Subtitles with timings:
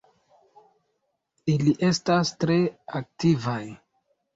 [1.55, 2.59] Ili estas tre
[3.05, 3.65] aktivaj.